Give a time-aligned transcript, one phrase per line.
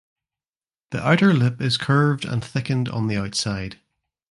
[0.89, 3.77] The outer lip is curved and thickened on the outside.